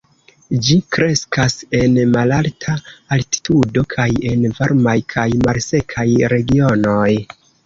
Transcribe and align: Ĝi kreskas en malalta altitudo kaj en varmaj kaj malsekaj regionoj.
Ĝi 0.67 0.75
kreskas 0.95 1.55
en 1.79 1.99
malalta 2.15 2.77
altitudo 3.17 3.85
kaj 3.93 4.09
en 4.31 4.49
varmaj 4.61 4.95
kaj 5.17 5.27
malsekaj 5.45 6.09
regionoj. 6.37 7.09